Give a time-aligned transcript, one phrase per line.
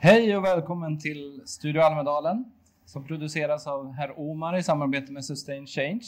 [0.00, 2.44] Hej och välkommen till Studio Almedalen
[2.88, 6.04] som produceras av herr Omar i samarbete med Sustain Change.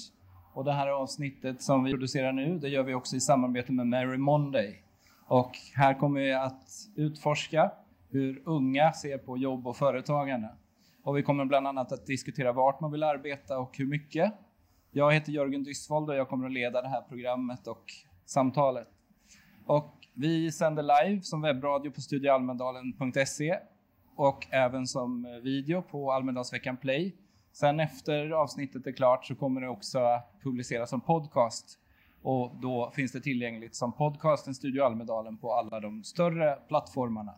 [0.54, 3.87] Och det här avsnittet som vi producerar nu, det gör vi också i samarbete med
[3.87, 4.82] Mary Monday.
[5.27, 7.70] Och här kommer vi att utforska
[8.09, 10.48] hur unga ser på jobb och företagande.
[11.02, 14.32] Och vi kommer bland annat att diskutera vart man vill arbeta och hur mycket.
[14.90, 17.84] Jag heter Jörgen Dysvold och jag kommer att leda det här programmet och
[18.24, 18.88] samtalet.
[19.66, 23.59] Och vi sänder live som webbradio på studioalmedalen.se
[24.20, 27.16] och även som video på Almedalsveckan Play.
[27.52, 31.79] Sen efter avsnittet är klart så kommer det också att publiceras som podcast
[32.23, 37.35] och då finns det tillgängligt som podcasten Studio Almedalen på alla de större plattformarna.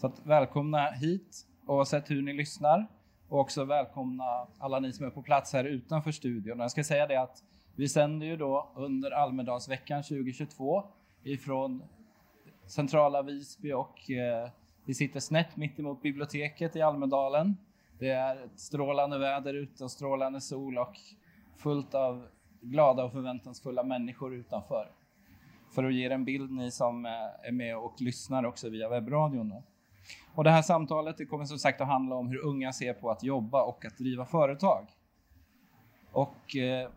[0.00, 2.86] Så att välkomna hit oavsett hur ni lyssnar
[3.28, 6.58] och också välkomna alla ni som är på plats här utanför studion.
[6.58, 7.44] Jag ska säga det att
[7.76, 10.84] vi sänder ju då under Almedalsveckan 2022
[11.22, 11.82] ifrån
[12.66, 14.50] centrala Visby och eh,
[14.84, 17.56] vi sitter snett mitt emot biblioteket i Almedalen.
[17.98, 20.96] Det är ett strålande väder ute och strålande sol och
[21.56, 22.26] fullt av
[22.60, 24.90] glada och förväntansfulla människor utanför.
[25.74, 28.88] För att ge er en bild, ni som eh, är med och lyssnar också via
[28.88, 29.62] webbradion.
[30.34, 33.10] Och det här samtalet det kommer som sagt att handla om hur unga ser på
[33.10, 34.86] att jobba och att driva företag.
[36.12, 36.90] Och eh,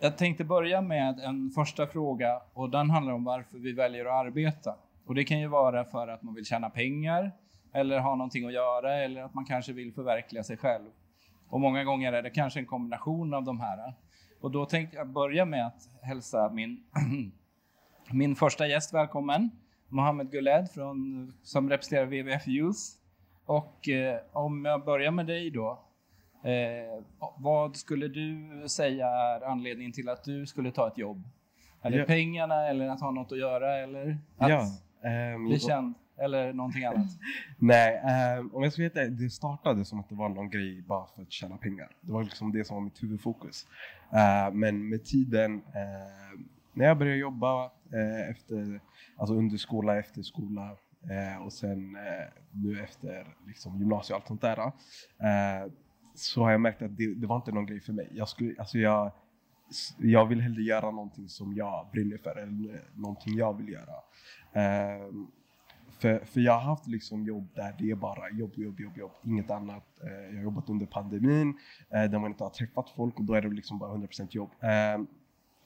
[0.00, 4.26] jag tänkte börja med en första fråga och den handlar om varför vi väljer att
[4.26, 4.76] arbeta.
[5.10, 7.32] Och det kan ju vara för att man vill tjäna pengar
[7.72, 10.84] eller ha någonting att göra eller att man kanske vill förverkliga sig själv.
[11.48, 13.94] Och många gånger är det kanske en kombination av de här.
[14.40, 16.84] Och då tänkte jag börja med att hälsa min,
[18.10, 19.50] min första gäst välkommen.
[19.88, 22.80] Mohammed Guled från, som representerar WWF Youth.
[23.44, 25.84] Och eh, om jag börjar med dig då.
[26.44, 27.04] Eh,
[27.38, 31.22] vad skulle du säga är anledningen till att du skulle ta ett jobb?
[31.82, 32.04] Är det ja.
[32.04, 34.66] pengarna eller att ha något att göra eller att ja,
[35.34, 37.06] um, bli känd eller någonting annat?
[37.58, 38.00] Nej,
[38.38, 41.22] um, om jag ska veta, det startade som att det var någon grej bara för
[41.22, 41.88] att tjäna pengar.
[42.00, 43.66] Det var liksom det som var mitt huvudfokus.
[44.12, 46.40] Uh, men med tiden, uh,
[46.72, 48.80] när jag började jobba uh, efter,
[49.16, 50.76] alltså under skola, efter skola
[51.44, 51.96] och sen
[52.50, 54.72] nu efter liksom, gymnasiet och allt sånt där
[56.14, 58.08] så har jag märkt att det, det, var inte någon grej för mig.
[58.14, 59.12] Jag, skulle, alltså jag,
[59.98, 63.94] jag vill hellre göra någonting som jag brinner för eller någonting jag vill göra.
[64.52, 65.26] Ehm,
[65.98, 69.12] för, för jag har haft liksom jobb där det är bara jobb, jobb, jobb, jobb,
[69.24, 70.00] inget annat.
[70.02, 71.58] Ehm, jag har jobbat under pandemin
[71.90, 74.50] ehm, där man inte har träffat folk och då är det liksom bara 100% jobb.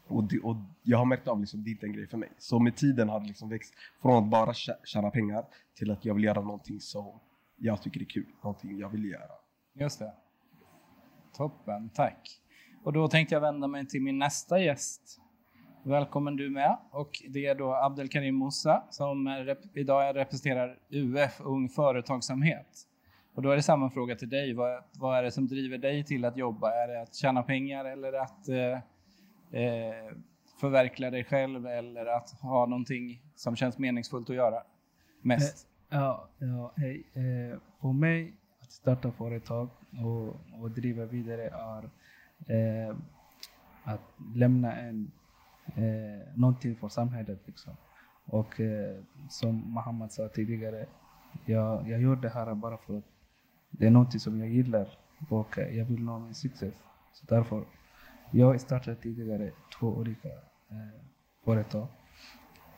[0.06, 2.28] Och, det, och, jag har märkt av liksom, det är inte en grej för mig.
[2.38, 5.44] Så med tiden har det liksom växt från att bara tjäna pengar
[5.74, 7.20] till att jag vill göra någonting som
[7.56, 9.32] jag tycker är kul, någonting jag vill göra.
[9.74, 10.12] Just det.
[11.36, 12.40] Toppen, tack.
[12.84, 15.20] Och då tänkte jag vända mig till min nästa gäst.
[15.86, 16.76] Välkommen du med.
[16.90, 22.66] Och det är då Abdelkarim Moussa som är, idag representerar UF Ung Företagsamhet.
[23.34, 24.54] Och då är det samma fråga till dig.
[24.54, 26.70] Vad, vad är det som driver dig till att jobba?
[26.70, 28.72] Är det att tjäna pengar eller att eh,
[29.62, 30.12] eh,
[30.60, 34.62] förverkliga dig själv eller att ha någonting som känns meningsfullt att göra
[35.22, 35.68] mest?
[35.90, 37.04] Eh, ja, ja hej.
[37.12, 39.68] Eh, för mig att starta företag
[40.04, 41.84] och, och driva vidare är
[42.54, 42.96] eh,
[43.84, 44.00] att
[44.34, 45.10] lämna en,
[45.66, 47.40] eh, någonting för samhället.
[47.46, 47.76] Liksom.
[48.26, 50.86] Och eh, som Mohammed sa tidigare,
[51.44, 53.04] jag, jag gör det här bara för att
[53.70, 54.88] det är någonting som jag gillar
[55.28, 56.74] och eh, jag vill nå min success.
[57.12, 57.64] Så därför,
[58.30, 61.00] jag startade tidigare två olika eh,
[61.44, 61.86] företag.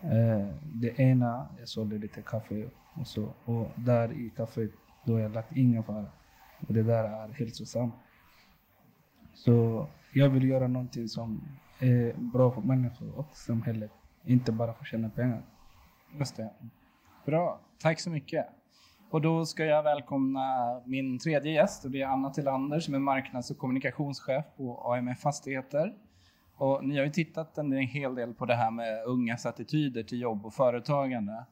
[0.00, 3.34] Eh, det ena, jag sålde lite kaffe och så.
[3.44, 4.70] Och där i kaffet,
[5.04, 6.06] då har jag lagt ingefära.
[6.68, 7.94] Och det där är hälsosamt.
[9.34, 11.40] Så jag vill göra någonting som
[11.80, 13.90] är bra för människor och samhället.
[14.24, 15.42] Inte bara för att tjäna pengar.
[16.18, 16.50] Just det.
[17.26, 18.46] Bra, tack så mycket.
[19.10, 20.42] Och då ska jag välkomna
[20.84, 25.20] min tredje gäst och det är Anna Tillander som är marknads och kommunikationschef på AMF
[25.20, 25.94] Fastigheter.
[26.56, 30.20] Och ni har ju tittat en hel del på det här med ungas attityder till
[30.20, 31.44] jobb och företagande.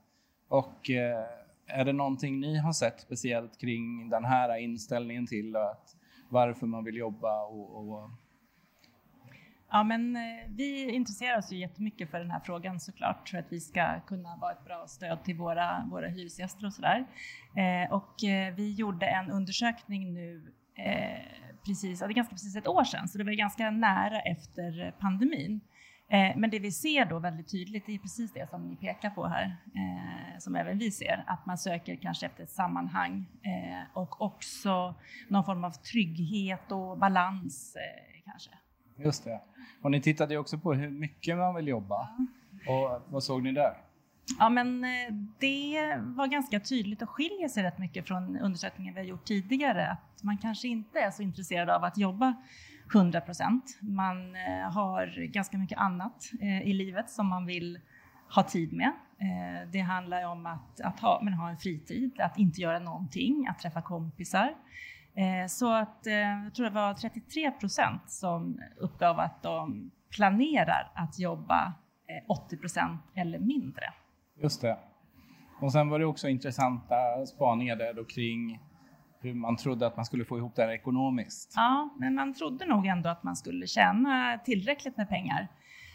[0.48, 1.24] Och eh,
[1.66, 5.96] är det någonting ni har sett speciellt kring den här inställningen till att
[6.28, 8.10] varför man vill jobba och, och...
[9.74, 13.52] Ja, men eh, vi intresserar oss ju jättemycket för den här frågan såklart, för att
[13.52, 17.06] vi ska kunna vara ett bra stöd till våra, våra hyresgäster och sådär.
[17.56, 21.20] Eh, och eh, vi gjorde en undersökning nu eh,
[21.66, 24.94] precis, ja, det är ganska precis ett år sedan, så det var ganska nära efter
[25.00, 25.60] pandemin.
[26.08, 29.26] Eh, men det vi ser då väldigt tydligt är precis det som ni pekar på
[29.26, 33.26] här, eh, som även vi ser, att man söker kanske efter ett sammanhang
[33.92, 34.94] och också
[35.28, 37.76] någon form av trygghet och balans
[38.24, 38.50] kanske.
[38.96, 39.40] Just det.
[39.82, 42.08] Och ni tittade ju också på hur mycket man vill jobba.
[42.68, 43.76] Och vad såg ni där?
[44.38, 44.86] Ja, men
[45.38, 49.90] det var ganska tydligt och skiljer sig rätt mycket från undersökningen vi har gjort tidigare.
[49.90, 52.34] Att man kanske inte är så intresserad av att jobba
[52.94, 53.78] 100 procent.
[53.80, 57.78] Man eh, har ganska mycket annat eh, i livet som man vill
[58.34, 58.92] ha tid med.
[59.18, 63.46] Eh, det handlar om att, att ha, men ha en fritid, att inte göra någonting,
[63.50, 64.54] att träffa kompisar.
[65.48, 65.98] Så att
[66.44, 71.74] jag tror det var 33 procent som uppgav att de planerar att jobba
[72.28, 73.84] 80 procent eller mindre.
[74.42, 74.78] Just det.
[75.60, 78.60] Och sen var det också intressanta spaningar där då kring
[79.20, 81.52] hur man trodde att man skulle få ihop det här ekonomiskt.
[81.56, 85.48] Ja, men man trodde nog ändå att man skulle tjäna tillräckligt med pengar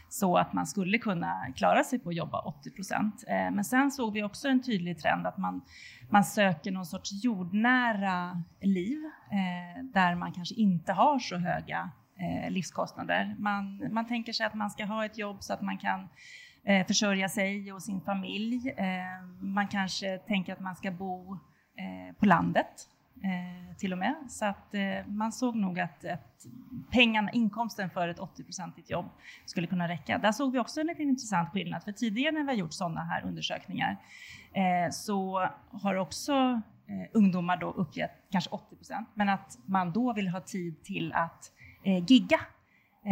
[0.10, 3.24] så att man skulle kunna klara sig på att jobba 80 procent.
[3.28, 5.62] Eh, men sen såg vi också en tydlig trend att man,
[6.10, 8.98] man söker någon sorts jordnära liv
[9.32, 11.90] eh, där man kanske inte har så höga
[12.20, 13.36] eh, livskostnader.
[13.40, 16.08] Man, man tänker sig att man ska ha ett jobb så att man kan
[16.88, 18.76] försörja sig och sin familj.
[19.40, 21.38] Man kanske tänker att man ska bo
[22.20, 22.88] på landet
[23.24, 24.16] Eh, till och med.
[24.30, 26.45] Så att eh, man såg nog att, att
[26.92, 29.06] pengarna, inkomsten för ett 80-procentigt jobb
[29.45, 30.18] skulle kunna räcka.
[30.18, 33.04] Där såg vi också en liten intressant skillnad, för tidigare när vi har gjort sådana
[33.04, 33.98] här undersökningar
[34.54, 36.33] eh, så har också
[36.88, 41.13] eh, ungdomar då uppgett kanske 80 procent, men att man då vill ha tid till
[41.13, 41.51] att
[41.83, 42.39] eh, gigga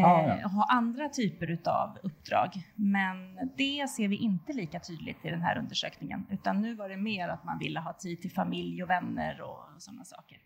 [0.05, 0.47] ah, ja.
[0.47, 2.49] ha andra typer av uppdrag.
[2.75, 3.15] Men
[3.57, 7.29] det ser vi inte lika tydligt i den här undersökningen, utan nu var det mer
[7.29, 10.37] att man ville ha tid till familj och vänner och sådana saker.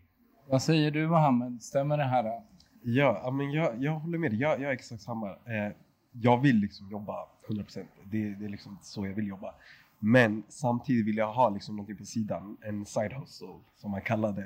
[0.47, 2.41] Vad säger du Mohammed, stämmer det här?
[2.83, 4.39] Ja, men jag, jag håller med dig.
[4.39, 5.27] Jag, jag är exakt samma.
[5.27, 5.71] Eh,
[6.11, 7.13] jag vill liksom jobba
[7.49, 7.85] 100%.
[8.11, 9.53] Det, det är liksom så jag vill jobba.
[9.99, 14.33] Men samtidigt vill jag ha liksom någonting på sidan, en side hustle som man kallar
[14.33, 14.43] det.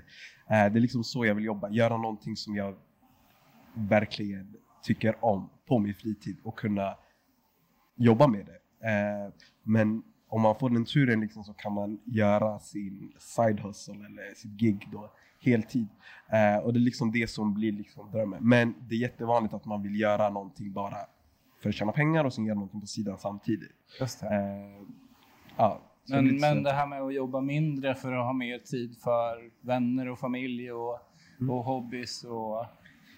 [0.56, 2.76] Eh, det är liksom så jag vill jobba, göra någonting som jag
[3.74, 6.98] verkligen tycker om på min fritid och kunna
[7.96, 8.88] jobba med det.
[8.90, 9.34] Eh,
[9.64, 14.34] men om man får den turen liksom så kan man göra sin side hustle eller
[14.36, 15.88] sitt gig då heltid.
[16.30, 18.40] Eh, och det är liksom det som blir liksom drömmen.
[18.44, 20.98] Men det är jättevanligt att man vill göra någonting bara
[21.62, 23.72] för att tjäna pengar och sen göra någonting på sidan samtidigt.
[24.00, 24.28] Just det.
[24.28, 24.84] Eh,
[25.58, 29.52] ja, men, men det här med att jobba mindre för att ha mer tid för
[29.62, 31.00] vänner och familj och,
[31.40, 31.50] mm.
[31.50, 32.66] och hobbys och,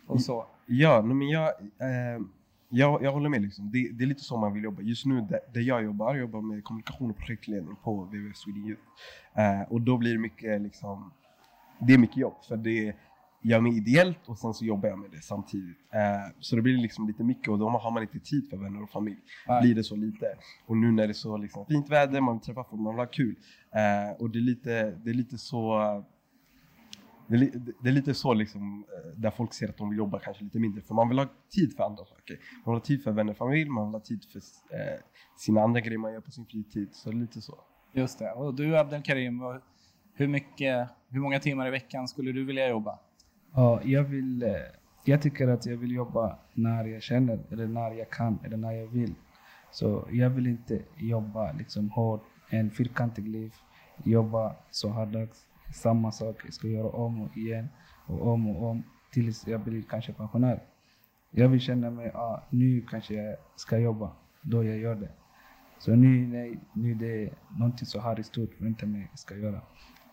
[0.08, 0.46] och så.
[0.68, 2.22] Ja, men jag, eh,
[2.70, 3.42] jag, jag håller med.
[3.42, 3.72] Liksom.
[3.72, 4.82] Det, det, är lite så man vill jobba.
[4.82, 8.66] Just nu där, där jag jobbar, jag jobbar med kommunikation och projektledning på WWF Sweden
[8.66, 8.82] Youth.
[9.34, 11.12] Eh, och då blir det mycket, liksom,
[11.80, 12.34] det är mycket jobb.
[12.48, 12.96] För det,
[13.42, 15.78] jag är med ideellt och sen så jobbar jag med det samtidigt.
[15.92, 18.84] Eh, så det blir liksom lite mycket och då har man inte tid för vänner
[18.84, 19.20] och familj.
[19.48, 19.62] Nej.
[19.62, 20.26] Blir det så lite.
[20.66, 23.00] Och nu när det är så liksom, fint väder, man vill träffa folk, man vill
[23.00, 23.36] ha kul.
[23.72, 26.04] Eh, och det är, lite, det är lite så
[27.28, 30.20] det är, det är, lite så liksom, eh, där folk ser att de vill jobba
[30.20, 32.40] kanske lite mindre, för man vill ha tid för andra saker.
[32.66, 34.40] Man vill ha tid för vänner och familj, man vill ha tid för
[34.76, 35.00] eh,
[35.38, 36.90] sina andra grejer man gör på sin fritid.
[36.92, 37.60] Så det är lite så.
[37.94, 38.32] Just det.
[38.32, 39.42] Och du Abdelkarim,
[40.14, 43.00] hur, mycket, hur många timmar i veckan skulle du vilja jobba?
[43.54, 44.52] Ja, jag, vill, eh,
[45.06, 48.72] jag tycker att jag vill jobba när jag känner, eller när jag kan, eller när
[48.72, 49.16] jag vill.
[49.72, 53.54] Så jag vill inte jobba liksom hårt, en fyrkantig liv,
[54.04, 56.42] jobba så hårddags samma sak.
[56.46, 57.68] Jag ska göra om och igen
[58.06, 60.64] och om och om tills jag blir kanske pensionär.
[61.32, 65.12] Jag vill känna mig, ah, nu kanske jag ska jobba, då jag gör det.
[65.80, 69.62] Så nu, nej, nu det är någonting så här stort väntar mig ska göra.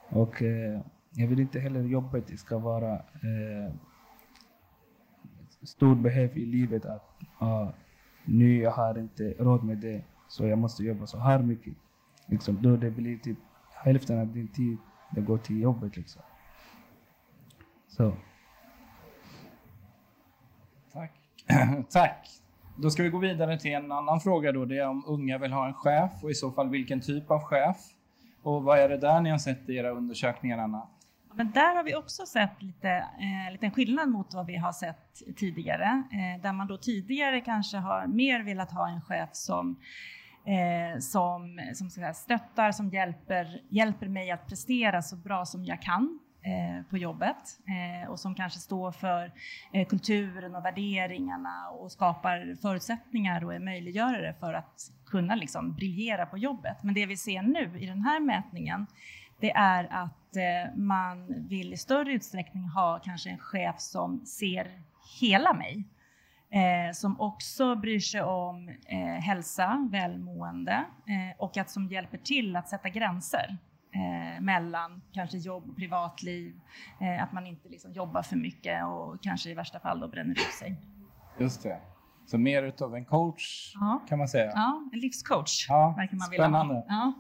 [0.09, 0.81] Och eh,
[1.15, 3.75] jag vill inte heller jobbet ska vara eh,
[5.63, 7.69] stort behov i livet att ah,
[8.25, 11.75] nu jag har inte råd med det, så jag måste jobba så här mycket.
[12.27, 13.39] Liksom, då det blir typ
[13.85, 14.79] hälften av din tid
[15.11, 16.23] det går till jobbet liksom.
[17.89, 18.17] Så.
[20.93, 21.13] Tack.
[21.91, 22.29] Tack.
[22.77, 24.65] Då ska vi gå vidare till en annan fråga då.
[24.65, 27.41] Det är om unga vill ha en chef och i så fall vilken typ av
[27.41, 27.77] chef.
[28.43, 30.89] Och vad är det där ni har sett i era undersökningar, Anna?
[31.35, 35.23] Men där har vi också sett lite eh, liten skillnad mot vad vi har sett
[35.37, 36.03] tidigare.
[36.13, 39.77] Eh, där man då tidigare kanske har mer velat ha en chef som
[40.45, 45.65] eh, som, som så här, stöttar, som hjälper, hjälper mig att prestera så bra som
[45.65, 49.33] jag kan eh, på jobbet eh, och som kanske står för
[49.73, 56.27] eh, kulturen och värderingarna och skapar förutsättningar och är möjliggörare för att kunna liksom briljera
[56.27, 56.83] på jobbet.
[56.83, 58.87] Men det vi ser nu i den här mätningen
[59.41, 64.81] det är att eh, man vill i större utsträckning ha kanske en chef som ser
[65.21, 65.85] hela mig.
[66.55, 70.73] Eh, som också bryr sig om eh, hälsa, välmående
[71.09, 73.59] eh, och att som hjälper till att sätta gränser
[73.95, 76.61] eh, mellan kanske jobb och privatliv.
[77.01, 80.33] Eh, att man inte liksom jobbar för mycket och kanske i värsta fall då bränner
[80.33, 80.77] ut sig.
[81.39, 81.81] Just det.
[82.27, 84.01] Så mer utav en coach Ja.
[84.09, 84.53] kan man säga.
[84.55, 86.75] Ja, en livscoach Ja, verkar man vilja spännande.
[86.75, 86.85] ha.
[86.89, 87.13] Ja.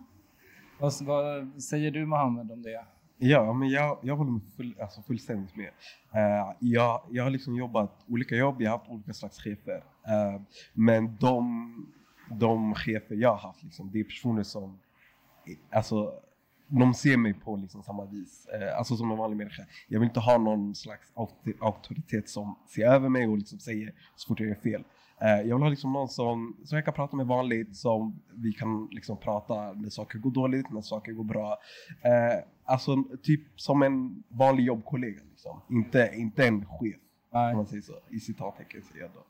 [0.81, 2.85] Vad, vad säger du Mohammed om det?
[3.19, 5.71] Ja, men jag, jag håller med full, alltså fullständigt med.
[6.15, 9.77] Uh, jag, jag har liksom jobbat olika jobb, jag har haft olika slags chefer.
[9.77, 10.43] Uh,
[10.73, 11.87] men de,
[12.31, 14.79] de chefer jag har haft, liksom, det är personer som
[15.73, 16.13] alltså,
[16.69, 19.63] de ser mig på liksom samma vis, uh, alltså som en vanlig människa.
[19.89, 21.13] Jag vill inte ha någon slags
[21.61, 24.85] auktoritet som ser över mig och liksom säger så fort jag gör fel.
[25.25, 28.53] Eh, jag vill ha liksom någon som, som jag kan prata med vanligt, som vi
[28.53, 31.59] kan liksom prata när saker går dåligt, när saker går bra.
[32.03, 35.61] Eh, alltså typ som en vanlig jobbkollega, liksom.
[35.71, 36.97] inte, inte en chef.
[37.31, 37.55] Om Nej.
[37.55, 39.21] man säger så, i citattecken säger jag då.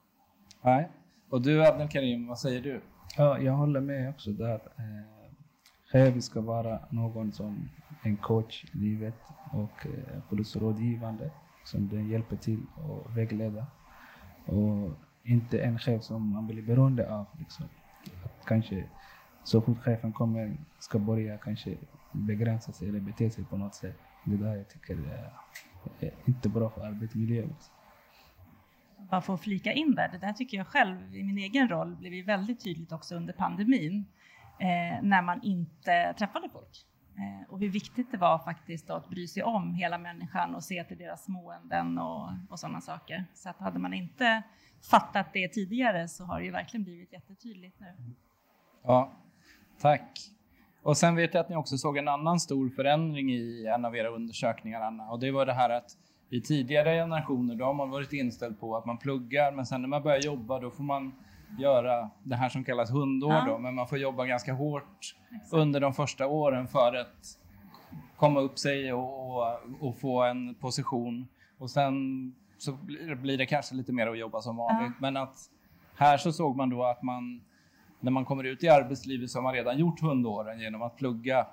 [0.62, 0.88] Nej.
[1.30, 2.80] Och du Abdelkarim, vad säger du?
[3.16, 4.54] Ja, jag håller med också där.
[4.54, 5.32] Eh,
[5.92, 7.68] chef ska vara någon som
[8.02, 9.14] en coach i livet
[9.52, 11.30] och eh, plus rådgivande
[11.64, 13.66] som den hjälper till och vägleda.
[14.46, 14.90] Och
[15.25, 17.26] inte en chef som man blir beroende av.
[17.38, 17.66] Liksom.
[18.45, 18.85] Kanske
[19.45, 21.76] så fort chefen kommer ska börja kanske
[22.12, 23.99] begränsa sig eller bete sig på något sätt.
[24.25, 25.33] Det där jag tycker är,
[26.00, 27.49] är inte bra för arbetsmiljön.
[27.49, 27.75] Liksom.
[29.11, 31.97] bara för att flika in där, det där tycker jag själv i min egen roll
[31.97, 34.07] blev ju väldigt tydligt också under pandemin
[34.59, 36.87] eh, när man inte träffade folk.
[37.16, 40.64] Eh, och hur viktigt det var faktiskt då att bry sig om hela människan och
[40.64, 43.25] se till deras måenden och, och sådana saker.
[43.35, 44.43] Så att hade man inte
[44.91, 47.87] fattat det tidigare så har det ju verkligen blivit jättetydligt nu.
[48.83, 49.12] Ja,
[49.81, 50.19] tack.
[50.83, 53.97] Och sen vet jag att ni också såg en annan stor förändring i en av
[53.97, 55.11] era undersökningar, Anna.
[55.11, 55.91] Och det var det här att
[56.31, 59.88] i tidigare generationer då har man varit inställd på att man pluggar, men sen när
[59.88, 61.12] man börjar jobba då får man
[61.59, 63.45] göra det här som kallas hundår Ja.
[63.47, 65.53] då, men man får jobba ganska hårt Exakt.
[65.53, 67.38] under de första åren för att
[68.17, 71.29] komma upp sig och, och, och få en position.
[71.59, 71.95] Och sen
[72.58, 72.73] så
[73.16, 74.92] blir, det kanske lite mer att jobba som vanligt.
[74.94, 75.00] Ja.
[75.00, 75.37] Men att
[75.96, 77.40] här så såg man då att man
[78.00, 81.46] när man kommer ut i arbetslivet så har man redan gjort hundåren genom att plugga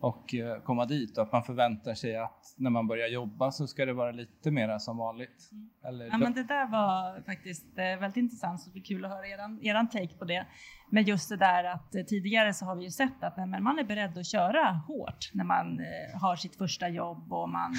[0.00, 3.66] och eh, komma dit och att man förväntar sig att när man börjar jobba så
[3.66, 5.50] ska det vara lite mer som vanligt.
[5.84, 9.10] Eller, Ja, men det där var faktiskt eh, väldigt intressant, så det blir kul att
[9.10, 10.46] höra eran, eran take på det.
[10.90, 13.84] Men just det där att eh, tidigare så har vi ju sett att man är
[13.84, 15.80] beredd att köra hårt när man
[16.14, 17.74] har sitt första jobb och man,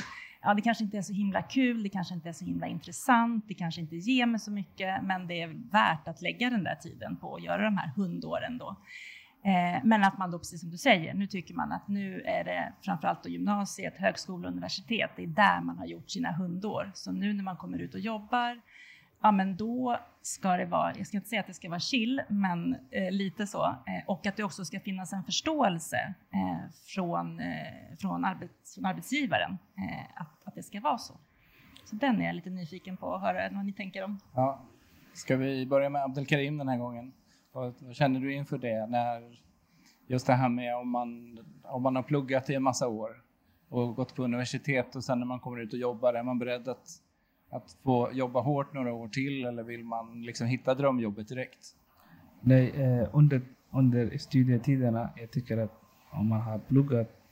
[0.46, 3.46] ja det kanske inte är så himla kul, det kanske inte är så himla intressant,
[3.48, 6.76] det kanske inte ger mig så mycket, men det är värt att lägga den där
[6.76, 8.76] tiden på att göra de här hundåren då.
[9.44, 12.44] Eh, Men att man då, precis som du säger, nu tycker man att nu är
[12.44, 16.92] det framförallt då gymnasiet, högskola och universitet, det är där man har gjort sina hundår.
[16.94, 18.62] Så nu när man kommer ut och jobbar,
[19.22, 22.22] ja men då ska det vara, jag ska inte säga att det ska vara chill,
[22.30, 23.66] men eh, lite så.
[23.66, 28.86] Eh, och att det också ska finnas en förståelse eh, från, eh, från, arbets, från
[28.86, 31.14] arbetsgivaren eh, att, att det ska vara så.
[31.86, 34.20] Så den är jag lite nyfiken på att höra vad ni tänker om.
[34.36, 34.62] Ja.
[35.14, 37.14] Ska vi börja med Abdelkarim den här gången?
[37.52, 38.88] Vad, känner du inför det?
[38.88, 39.40] När,
[40.08, 43.22] just det här med om man, om man har pluggat i en massa år
[43.70, 46.68] och gått på universitet och sen när man kommer ut och jobbar, är man beredd
[46.68, 46.88] att,
[47.50, 51.76] att få jobba hårt några år till eller vill man liksom hitta drömjobbet direkt?
[52.42, 55.82] Nej, eh, under, under studietiderna, jag tycker att
[56.12, 57.25] om man har pluggat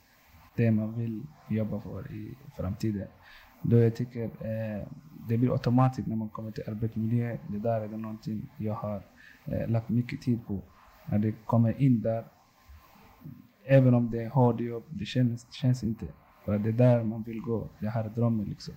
[0.56, 3.08] det man vill jobba för i framtiden,
[3.62, 4.86] då jag tycker eh,
[5.28, 7.38] det blir automatiskt när man kommer till arbetsmiljö.
[7.48, 9.02] Det där är det någonting jag har
[9.44, 10.60] eh, lagt mycket tid på.
[11.06, 12.24] När det kommer in där,
[13.64, 16.06] även om det är hårt jobb, det känns, känns inte.
[16.44, 18.74] För det är där man vill gå, det här är drömmen liksom.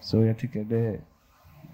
[0.00, 1.00] Så jag tycker det,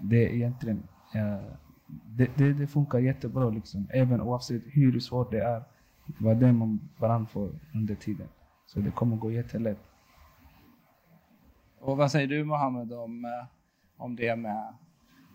[0.01, 0.83] det är egentligen
[1.15, 1.51] eh,
[1.87, 3.87] det, det, det funkar jättebra liksom.
[3.93, 5.63] Även oavsett hur svårt det är.
[6.19, 8.27] Vad det man brann för under tiden.
[8.65, 9.79] Så det kommer gå jättelätt.
[11.79, 13.45] Och vad säger du Mohammed om, eh,
[13.97, 14.73] om det med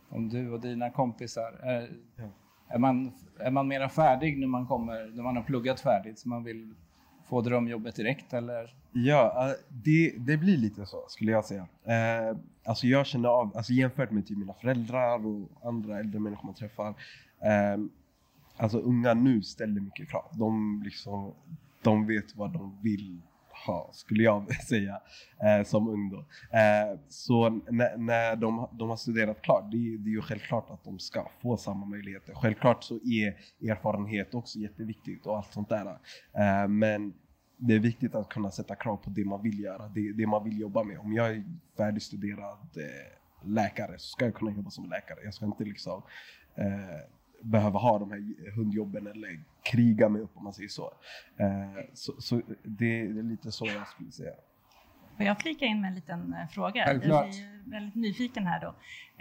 [0.09, 1.53] om du och dina kompisar?
[1.63, 2.25] Är, Ja.
[2.69, 6.29] är, man, är man mera färdig när man kommer, när man har pluggat färdigt så
[6.29, 6.75] man vill
[7.29, 8.75] få drömjobbet direkt eller?
[8.93, 11.67] Ja, eh, det, det blir lite så skulle jag säga.
[11.85, 16.47] Eh, alltså jag känner av, alltså jämfört med typ mina föräldrar och andra äldre människor
[16.47, 16.89] man träffar.
[17.43, 17.81] Eh,
[18.57, 20.31] alltså unga nu ställer mycket krav.
[20.33, 21.35] De, liksom,
[21.83, 23.23] de vet vad de vill
[23.67, 25.01] ha, skulle jag säga,
[25.43, 26.19] eh, som ung då.
[26.59, 30.85] Eh, så när, de, de har studerat klart, det, är- det är ju självklart att
[30.85, 32.35] de ska få samma möjligheter.
[32.35, 33.37] Självklart så är
[33.71, 35.87] erfarenhet också jätteviktigt och allt sånt där.
[36.35, 37.13] Eh, men
[37.57, 40.45] det är viktigt att kunna sätta krav på det man vill göra, det, det man
[40.45, 40.99] vill jobba med.
[40.99, 41.45] Om jag är
[41.77, 45.19] färdigstuderad eh, läkare så ska jag kunna jobba som läkare.
[45.25, 46.03] Jag ska inte liksom
[46.55, 46.65] eh,
[47.43, 50.93] behöva ha de här hundjobben eller kriga mig upp om man säger så.
[51.37, 54.35] Eh, så, så det, det är lite så jag skulle säga.
[55.21, 56.85] Får jag flika in med en liten eh, fråga?
[56.85, 57.25] Självklart.
[57.25, 58.67] Jag blir väldigt nyfiken här då.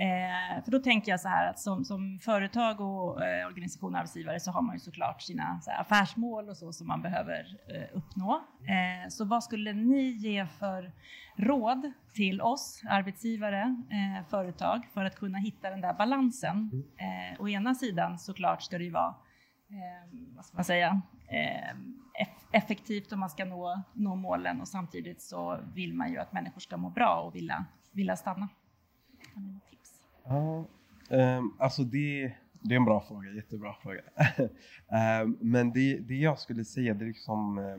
[0.04, 4.00] Eh, för då tänker jag så här att som, som företag och eh, organisation och
[4.00, 7.58] arbetsgivare så har man ju såklart sina så här, affärsmål och så som man behöver
[7.68, 8.42] eh, uppnå.
[8.62, 10.92] Eh, så vad skulle ni ge för
[11.36, 16.84] råd till oss arbetsgivare, eh, företag för att kunna hitta den där balansen?
[16.98, 19.16] Eh, å ena sidan såklart ska det ju vara
[19.72, 21.76] Eh, vad ska man säga, eh,
[22.52, 26.60] effektivt om man ska nå, nå målen och samtidigt så vill man ju att människor
[26.60, 28.50] ska må bra och vilja, vilja stanna.
[29.34, 30.02] Har ni tips?
[30.24, 30.66] Ja,
[31.10, 34.02] ehm, alltså det, det är en bra fråga, jättebra fråga.
[34.92, 37.58] Ehm, men det, det jag skulle säga, det är liksom...
[37.58, 37.78] Eh,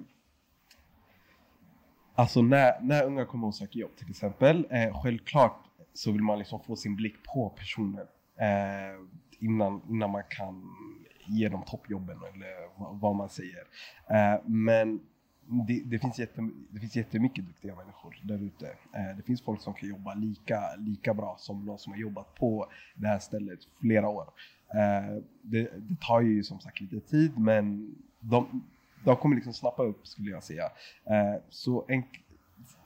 [2.15, 6.39] alltså när, när unga kommer och söker jobb till exempel, eh, självklart så vill man
[6.39, 8.07] liksom få sin blick på personen
[8.37, 9.01] eh,
[9.39, 10.65] innan, innan man kan
[11.31, 12.69] ge dem toppjobben eller
[13.01, 13.65] vad, man säger.
[14.07, 15.01] Eh, men
[15.67, 18.67] det, det, finns jättem, det finns jättemycket duktiga människor där ute.
[18.69, 22.35] Eh, det finns folk som kan jobba lika, lika bra som någon som har jobbat
[22.35, 24.31] på det här stället flera år.
[24.75, 28.65] Eh, det, det tar ju som sagt lite tid men de,
[29.05, 30.65] de kommer liksom snappa upp skulle jag säga.
[31.05, 32.03] Eh, så, en,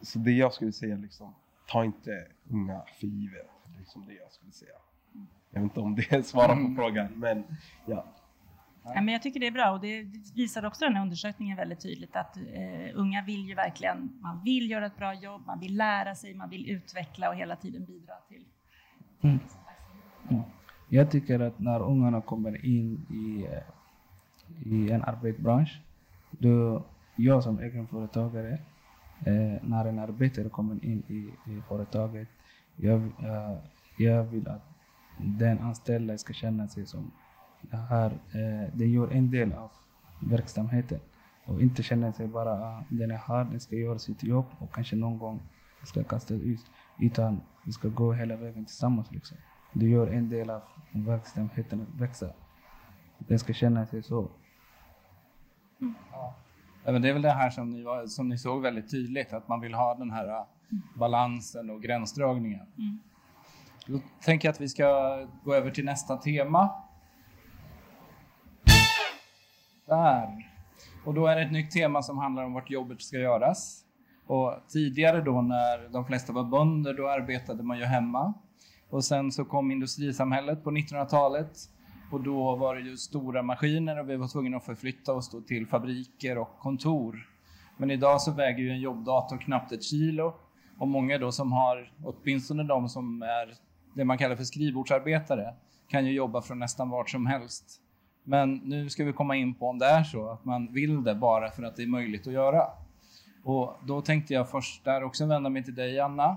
[0.00, 1.34] så det jag skulle säga liksom,
[1.68, 3.46] ta inte unga för givet.
[3.66, 4.74] Det är liksom det jag skulle säga.
[5.50, 7.44] Jag vet inte om det svarar på frågan men
[7.86, 8.04] ja.
[8.84, 11.80] Ja, men jag tycker det är bra och det visar också den här undersökningen väldigt
[11.80, 15.76] tydligt att eh, unga vill ju verkligen, man vill göra ett bra jobb, man vill
[15.76, 18.44] lära sig, man vill utveckla och hela tiden bidra till.
[19.22, 19.38] Mm.
[20.88, 25.80] Jag tycker att när ungarna kommer in i, eh, i en arbetsbransch,
[26.30, 26.84] då
[27.16, 28.52] jag som egenföretagare,
[29.26, 32.28] eh, när en arbetare kommer in i, i företaget,
[32.76, 33.58] jag, eh,
[33.98, 34.62] jag vill att
[35.18, 37.10] den anställda ska känna sig som
[37.70, 39.70] det här, eh, den gör en del av
[40.20, 41.00] verksamheten
[41.46, 44.74] och inte känna sig bara ah, den är här, den ska göra sitt jobb och
[44.74, 45.42] kanske någon gång
[45.82, 46.70] ska kastas ut.
[46.98, 49.10] Utan vi ska gå hela vägen tillsammans.
[49.12, 49.36] Liksom.
[49.72, 52.26] Du gör en del av verksamheten att växa.
[53.18, 54.30] Den ska känna sig så.
[56.84, 59.32] Ja, men det är väl det här som ni, var, som ni såg väldigt tydligt,
[59.32, 60.46] att man vill ha den här äh,
[60.94, 62.66] balansen och gränsdragningen.
[62.78, 62.98] Mm.
[63.86, 66.70] Då tänker jag att vi ska gå över till nästa tema.
[69.86, 70.50] Där.
[71.04, 73.84] Och då är det ett nytt tema som handlar om vart jobbet ska göras.
[74.26, 78.34] Och tidigare då när de flesta var bönder, då arbetade man ju hemma.
[78.90, 81.50] Och sen så kom industrisamhället på 1900-talet
[82.12, 85.40] och då var det ju stora maskiner och vi var tvungna att förflytta oss då
[85.40, 87.16] till fabriker och kontor.
[87.76, 90.34] Men idag så väger ju en jobbdator knappt ett kilo
[90.78, 93.54] och många då som har, åtminstone de som är
[93.94, 95.54] det man kallar för skrivbordsarbetare,
[95.88, 97.80] kan ju jobba från nästan vart som helst.
[98.24, 101.14] Men nu ska vi komma in på om det är så att man vill det
[101.14, 102.66] bara för att det är möjligt att göra.
[103.44, 106.36] Och då tänkte jag först där också vända mig till dig Anna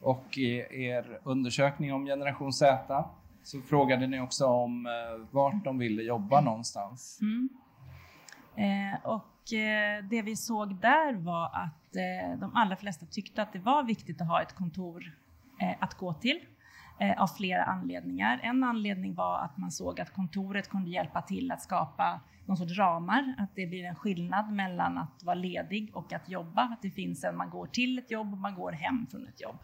[0.00, 3.04] och i er undersökning om generation Z
[3.42, 4.92] så frågade ni också om eh,
[5.30, 7.18] vart de ville jobba någonstans.
[7.22, 7.48] Mm.
[8.56, 13.52] Eh, och eh, det vi såg där var att eh, de allra flesta tyckte att
[13.52, 15.02] det var viktigt att ha ett kontor
[15.60, 16.40] eh, att gå till
[16.98, 18.40] Eh, av flera anledningar.
[18.42, 22.78] En anledning var att man såg att kontoret kunde hjälpa till att skapa någon sorts
[22.78, 26.90] ramar, att det blir en skillnad mellan att vara ledig och att jobba, att det
[26.90, 29.58] finns en man går till ett jobb och man går hem från ett jobb.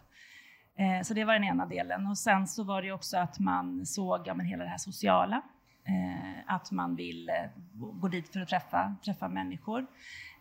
[0.77, 2.07] Eh, Så det var den ena delen.
[2.07, 5.41] Och sen så var det också att man såg ja, men hela det här sociala.
[5.91, 7.35] Eh, att man vill eh,
[7.73, 9.87] gå dit för att träffa, träffa människor.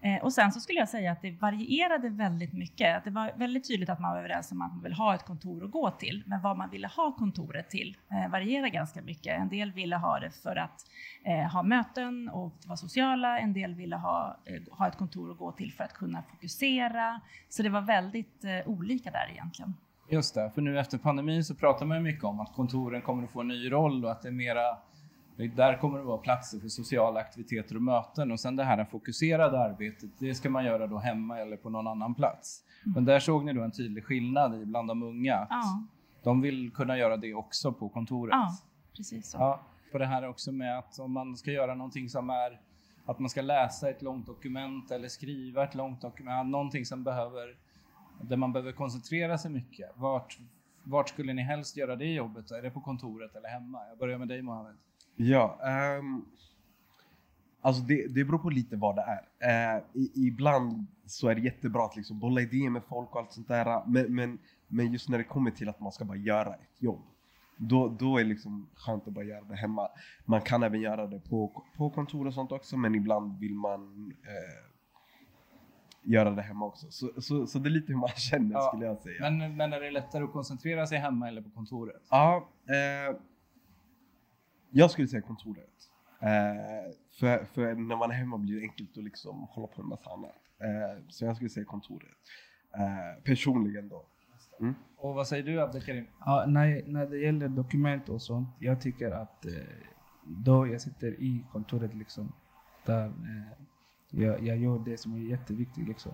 [0.01, 2.97] Eh, och sen så skulle jag säga att det varierade väldigt mycket.
[2.97, 5.25] Att det var väldigt tydligt att man var överens om att man vill ha ett
[5.25, 6.23] kontor att gå till.
[6.27, 9.41] Men vad man ville ha kontoret till eh, varierar ganska mycket.
[9.41, 10.87] En del ville ha det för att
[11.25, 13.39] eh, ha möten och vara sociala.
[13.39, 17.21] En del ville ha, eh, ha ett kontor att gå till för att kunna fokusera.
[17.49, 19.75] Så det var väldigt eh, olika där egentligen.
[20.09, 23.25] Just det, för nu efter pandemin så pratar man ju mycket om att kontoren kommer
[23.25, 24.77] att få en ny roll och att det är mera
[25.49, 29.61] där kommer det vara platser för sociala aktiviteter och möten och sen det här fokuserade
[29.61, 32.65] arbetet, det ska man göra då hemma eller på någon annan plats.
[32.85, 35.37] Men där såg ni då en tydlig skillnad i bland de unga.
[35.37, 35.83] Att Ja,
[36.23, 38.33] De vill kunna göra det också på kontoret.
[38.33, 38.57] ja
[38.97, 39.39] precis så.
[39.39, 39.61] Ja,
[39.93, 42.61] på det här också med att om man ska göra någonting som är
[43.07, 47.57] att man ska läsa ett långt dokument eller skriva ett långt dokument, någonting som behöver,
[48.21, 49.91] där man behöver koncentrera sig mycket.
[49.95, 50.39] Vart,
[50.85, 52.49] vart skulle ni helst göra det jobbet?
[52.49, 52.55] då?
[52.55, 53.79] Är det på kontoret eller hemma?
[53.89, 54.77] Jag börjar med dig Mohammed.
[55.23, 56.25] Ja, ehm,
[57.63, 59.77] Alltså det, det beror på lite vad det är.
[59.77, 63.33] Eh, i, ibland så är det jättebra att liksom bolla idéer med folk och allt
[63.33, 63.83] sånt där.
[63.87, 67.03] Men, men, men just när det kommer till att man ska bara göra ett jobb.
[67.57, 69.89] Då, då är det liksom skönt att bara göra det hemma.
[70.25, 74.13] Man kan även göra det på, på kontor och sånt också, men ibland vill man
[74.23, 74.71] eh,
[76.03, 76.87] göra det hemma också.
[76.91, 79.31] Så, så, så det är lite hur man känner Ja, skulle jag säga.
[79.31, 82.03] Men, men är det lättare att koncentrera sig hemma eller på kontoret?
[82.11, 83.17] Ja, eh,
[84.71, 85.91] jag skulle säga kontoret.
[86.21, 89.89] Eh, för, för när man är hemma blir det enkelt att liksom hålla på med
[89.89, 90.37] massa annat.
[90.59, 92.17] Eh, så jag skulle säga kontoret.
[92.75, 94.05] Eh, personligen då.
[94.61, 94.75] Mm.
[94.97, 96.07] Och vad säger du Abdelkarim?
[96.21, 99.53] Ja, när, när det gäller dokument och sånt, jag tycker att eh,
[100.25, 102.33] då jag sitter i kontoret liksom,
[102.87, 103.65] där eh,
[104.11, 106.13] jag, jag gör det som är jätteviktigt liksom.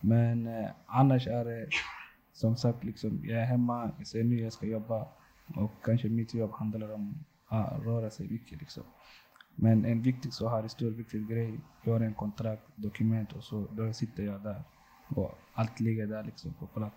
[0.00, 1.68] Men eh, annars är det
[2.32, 5.08] som sagt liksom, jag är hemma, jag säger nu jag ska jobba
[5.56, 7.24] och kanske mitt jobb handlar om
[7.60, 8.82] röra sig mycket liksom.
[9.54, 13.92] Men en viktig så här stor viktig grej, gör en kontrakt, dokument och så, då
[13.92, 14.62] sitter jag där
[15.08, 16.96] och allt ligger där liksom på plats.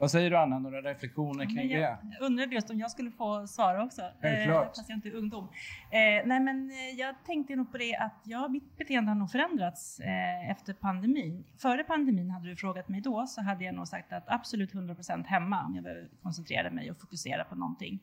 [0.00, 1.74] Vad säger du Anna, några reflektioner kring det?
[1.74, 4.02] jag undrade just om jag skulle få svara också.
[4.22, 4.64] Självklart.
[4.64, 5.44] Eh, fast jag inte är ungdom.
[5.90, 9.30] Eh, nej men eh, jag tänkte nog på det att ja, mitt beteende har nog
[9.30, 11.44] förändrats eh, efter pandemin.
[11.56, 15.24] Före pandemin hade du frågat mig då så hade jag nog sagt att absolut 100%
[15.26, 18.00] hemma om jag behöver koncentrera mig och fokusera på någonting.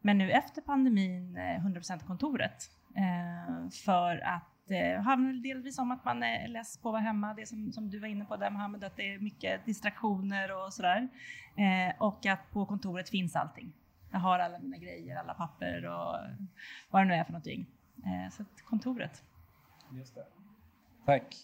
[0.00, 2.70] Men nu efter pandemin eh, 100% kontoret.
[2.96, 7.02] Eh, för att eh, det handlar delvis om att man är less på att vara
[7.02, 7.34] hemma.
[7.34, 10.72] Det som, som du var inne på där Mohammed, att det är mycket distraktioner och
[10.72, 11.08] sådär.
[11.56, 13.72] Eh, och att på kontoret finns allting.
[14.10, 16.16] Jag har alla mina grejer, alla papper och
[16.90, 17.66] vad det nu är för någonting.
[17.96, 19.24] Eh, så att kontoret.
[19.92, 20.24] Just det.
[21.06, 21.36] Tack.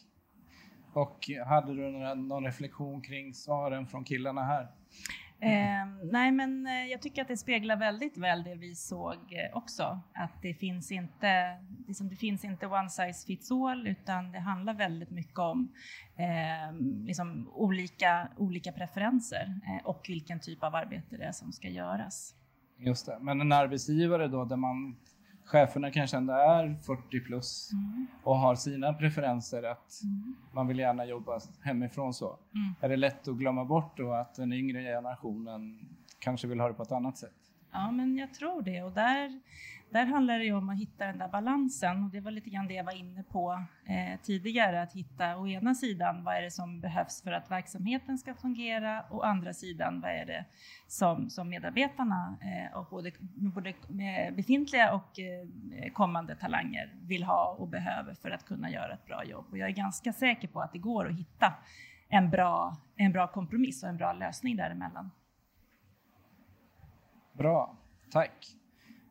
[0.93, 4.69] Och hade du någon reflektion kring svaren från killarna här?
[5.45, 9.57] Eh, nej, men eh, jag tycker att det speglar väldigt väl det vi såg eh,
[9.57, 10.01] också.
[10.15, 14.75] Att det finns inte, liksom, det finns inte one size fits all, utan det handlar
[14.75, 15.73] väldigt mycket om
[16.17, 16.77] eh,
[17.07, 22.35] liksom, olika, olika preferenser eh, och vilken typ av arbete det är som ska göras.
[22.79, 23.19] Just det.
[23.21, 24.97] Men en arbetsgivare då där man
[25.45, 28.07] cheferna kanske ändå är 40 plus Mm.
[28.23, 30.37] och har sina preferenser att Mm.
[30.53, 32.39] man vill gärna jobba hemifrån så.
[32.55, 32.75] Mm.
[32.81, 36.75] Är det lätt att glömma bort då att den yngre generationen kanske vill ha det
[36.75, 37.33] på ett annat sätt?
[37.73, 38.83] Ja, men jag tror det.
[38.83, 39.41] Och där,
[39.91, 42.05] där handlar det ju om att hitta den där balansen.
[42.05, 44.83] Och det var lite grann det jag var inne på eh, tidigare.
[44.83, 49.03] Att hitta å ena sidan vad är det som behövs för att verksamheten ska fungera.
[49.11, 50.45] Och å andra sidan vad är det
[50.87, 57.57] som, som medarbetarna eh, och både, både eh, befintliga och eh, kommande talanger vill ha
[57.59, 59.47] och behöver för att kunna göra ett bra jobb.
[59.51, 61.55] Och jag är ganska säker på att det går att hitta
[62.09, 65.11] en bra, en bra kompromiss och en bra lösning däremellan.
[67.33, 67.77] Bra,
[68.11, 68.57] tack.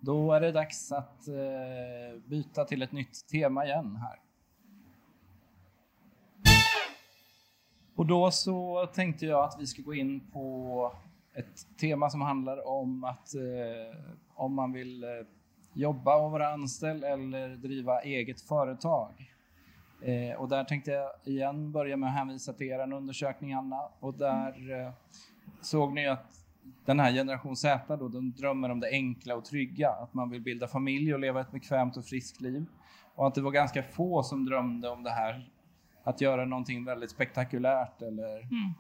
[0.06, 4.20] Då är det dags att eh, byta till ett nytt tema igen här.
[7.96, 10.92] Och då så tänkte jag att vi ska gå in på
[11.34, 14.00] ett tema som handlar om att eh,
[14.36, 15.10] om man vill eh,
[15.74, 19.34] jobba och vara anställd eller driva eget företag.
[20.02, 24.14] Eh, och där tänkte jag igen börja med att hänvisa till er undersökning Anna och
[24.14, 24.92] där eh,
[25.62, 26.43] såg ni att
[26.86, 30.42] den här generation Z då, de drömmer om det enkla och trygga, att man vill
[30.42, 32.66] bilda familj och leva ett bekvämt och friskt liv.
[33.16, 35.50] Och att det var ganska få som drömde om det här,
[36.04, 38.74] att göra någonting väldigt spektakulärt eller Mm.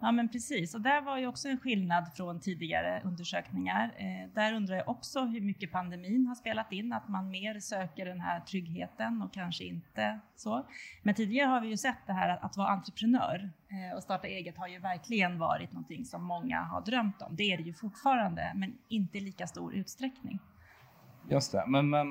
[0.00, 0.74] Ja, men precis.
[0.74, 3.94] Och där var ju också en skillnad från tidigare undersökningar.
[3.96, 8.06] Eh, där undrar jag också hur mycket pandemin har spelat in, att man mer söker
[8.06, 10.66] den här tryggheten och kanske inte så.
[11.02, 14.26] Men tidigare har vi ju sett det här att, att vara entreprenör eh, och starta
[14.26, 17.36] eget har ju verkligen varit någonting som många har drömt om.
[17.36, 20.38] Det är det ju fortfarande, men inte i lika stor utsträckning.
[21.28, 22.06] Just det, men, men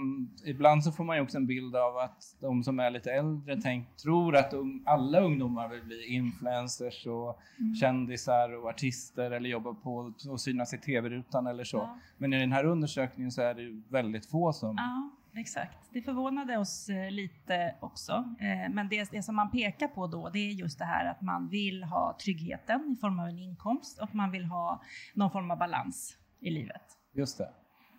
[0.45, 3.61] ibland så får man ju också en bild av att de som är lite äldre
[3.61, 7.39] tänk, tror att ung, alla ungdomar vill bli influencers och
[7.79, 11.77] kändisar och artister eller jobba på och synas i tv-rutan eller så.
[11.77, 11.97] Ja.
[12.17, 14.75] Men i den här undersökningen så är det ju väldigt få som...
[14.77, 15.77] Ja, exakt.
[15.93, 18.11] Det förvånade oss eh, lite också.
[18.39, 21.21] Eh, Men det, det som man pekar på då, det är just det här att
[21.21, 24.81] man vill ha tryggheten i form av en inkomst och man vill ha
[25.13, 26.81] någon form av balans i livet.
[27.13, 27.49] Just det.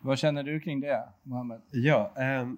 [0.05, 1.61] Vad känner du kring det, Mohammed?
[1.71, 2.49] Ja, eh,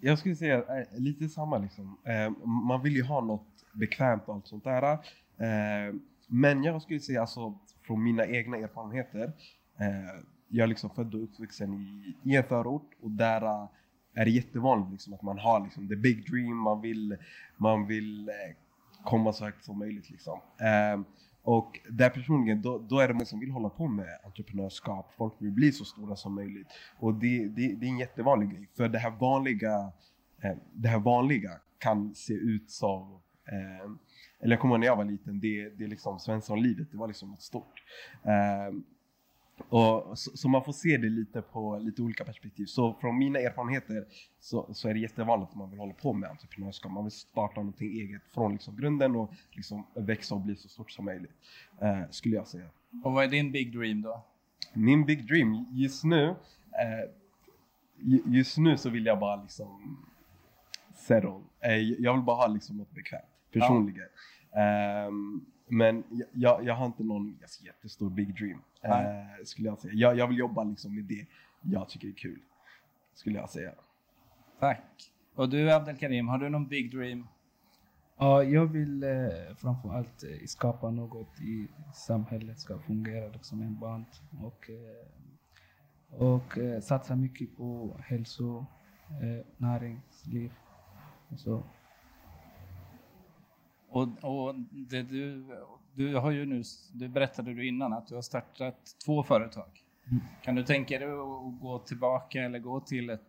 [0.00, 1.98] jag skulle säga eh, lite samma liksom.
[2.04, 4.98] Eh, man vill ju ha något bekvämt och allt sånt där.
[5.38, 9.32] Ehm, men jag skulle säga alltså från mina egna erfarenheter.
[9.78, 13.68] Eh, jag är liksom född och uppvuxen i, i en förort och där eh,
[14.14, 17.16] är det jättevanligt liksom att man har liksom the big dream, man vill,
[17.56, 18.34] man vill eh,
[19.04, 20.40] komma så högt som möjligt liksom.
[20.60, 21.04] Ehm,
[21.46, 25.12] och där personligen, då, då är det många som vill hålla på med entreprenörskap.
[25.16, 26.66] Folk vill bli så stora som möjligt.
[26.98, 28.68] Och det, det, det är en jättevanlig grej.
[28.76, 29.92] För det här vanliga
[30.42, 33.90] eh, det här vanliga kan se ut som eh,
[34.40, 37.08] eller jag kommer ihåg när jag var liten, det, det är liksom Svenssonlivet, det var
[37.08, 37.82] liksom något stort.
[38.22, 38.74] Eh,
[39.68, 42.66] och, så, så, man får se det lite på lite olika perspektiv.
[42.66, 44.04] Så från mina erfarenheter
[44.40, 46.92] så, så är det jättevanligt att man vill hålla på med entreprenörskap.
[46.92, 50.90] Man vill starta någonting eget från liksom grunden och liksom växa och bli så stort
[50.90, 51.32] som möjligt.
[51.80, 52.66] Eh, skulle jag säga.
[53.04, 54.24] Och vad är din big dream då?
[54.72, 57.10] Min big dream just nu, eh,
[58.26, 59.98] just nu så vill jag bara liksom
[60.94, 61.40] settle.
[61.60, 64.08] Eh, jag vill bara ha liksom något bekvämt personligen.
[64.52, 65.06] Ja.
[65.06, 69.94] Um, men jag, jag har inte någon jättestor big dream, uh, skulle jag säga.
[69.94, 71.26] Jag, jag vill jobba liksom med det
[71.62, 72.40] jag tycker är kul,
[73.14, 73.72] skulle jag säga.
[74.60, 75.12] Tack.
[75.34, 77.26] Och du Abdelkarim, har du någon big dream?
[78.18, 83.78] Ja, jag vill eh, framför allt eh, skapa något i samhället ska fungera liksom en
[83.78, 84.06] band
[84.42, 88.66] och, eh, och eh, satsa mycket på hälso,
[89.08, 90.52] eh, näringsliv
[91.28, 91.62] och så.
[93.88, 95.44] Och, och det du,
[95.96, 99.82] du har ju nu, det berättade du innan, att du har startat två företag.
[100.10, 100.22] Mm.
[100.42, 103.20] Kan du tänka dig att gå tillbaka eller gå till ett,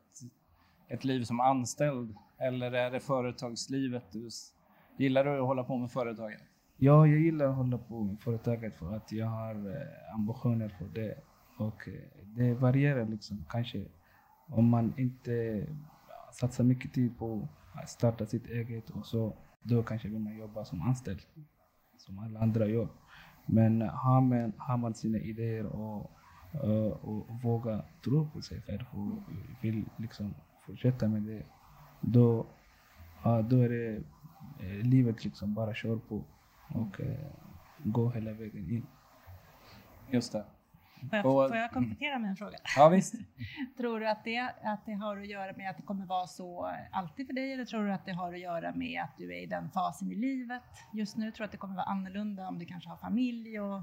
[0.88, 2.16] ett liv som anställd?
[2.38, 4.30] Eller är det företagslivet du
[4.98, 6.42] Gillar du att hålla på med företaget?
[6.78, 10.86] Ja, jag gillar att hålla på med företaget för att jag har eh, ambitioner för
[10.86, 11.18] det.
[11.58, 13.46] Och eh, det varierar liksom.
[13.50, 13.86] Kanske
[14.48, 15.66] om man inte
[16.32, 20.66] satsar mycket tid på att starta sitt eget och så då kanske vill man jobba
[20.66, 21.22] som anställd,
[21.98, 22.88] som alla andra gör.
[23.46, 26.12] Men har man, har man sina idéer och,
[26.52, 30.34] och, och vågar tro på sig själv och vill liksom
[30.66, 31.44] fortsätta med det,
[32.02, 32.46] då,
[33.50, 33.96] då är det
[34.60, 36.24] eh, livet liksom bara kör på
[36.70, 37.28] och eh,
[37.84, 38.86] gå hela vägen in.
[40.12, 40.46] Just det.
[41.00, 42.58] Får jag, får jag komplettera med en fråga?
[42.76, 43.14] Ja, visst.
[43.78, 46.72] tror du att det, att det har att göra med att det kommer vara så
[46.92, 49.42] alltid för dig eller tror du att det har att göra med att du är
[49.42, 51.32] i den fasen i livet just nu?
[51.32, 53.78] Tror du att det kommer vara annorlunda om du kanske har familj och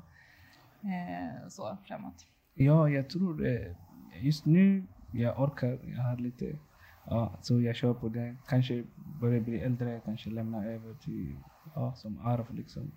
[0.82, 2.26] eh, så framåt?
[2.54, 3.76] Ja, jag tror det.
[4.20, 6.58] Just nu, jag orkar, jag har lite,
[7.06, 8.36] ja, så jag kör på det.
[8.48, 8.84] Kanske
[9.20, 11.36] börjar bli äldre, kanske lämna över till,
[11.74, 12.92] ja, som arv liksom.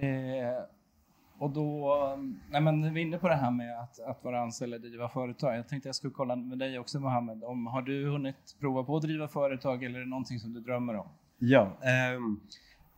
[0.00, 0.62] Eh,
[1.38, 1.96] och då,
[2.50, 5.08] nej men vi är inne på det här med att, att vara anställd eller driva
[5.08, 5.56] företag.
[5.56, 7.44] Jag tänkte jag skulle kolla med dig också Mohammed.
[7.44, 10.60] Om, har du hunnit prova på att driva företag eller är det någonting som du
[10.60, 11.08] drömmer om?
[11.38, 12.20] Ja, eh,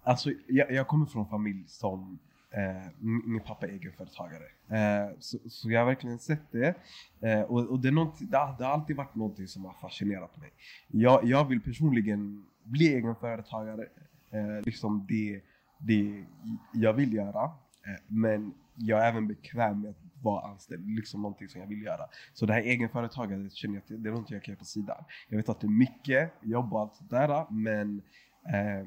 [0.03, 2.19] alltså jag, jag kommer från en familj som
[2.55, 4.45] Eh, min pappa är egenföretagare.
[4.69, 6.75] Eh, så, så, jag har verkligen sett det.
[7.21, 7.93] Eh, och, och det, är
[8.31, 10.53] det, har, det, har, alltid varit någonting som har fascinerat mig.
[10.89, 13.87] Jag, jag vill personligen bli egenföretagare.
[14.31, 15.41] Eh, liksom det,
[15.83, 16.25] det
[16.73, 17.45] jag vill göra.
[17.45, 21.83] Eh, men jag är även bekväm med att vara anställd, liksom någonting som jag vill
[21.83, 22.09] göra.
[22.35, 25.05] Så det här egenföretagandet känner jag att det är någonting jag kan göra på sidan.
[25.29, 28.03] Jag vet att det är mycket jobb och allt sådär, men
[28.49, 28.87] eh,